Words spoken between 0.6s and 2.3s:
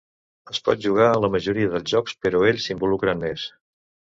pot jugar a la majoria dels jocs,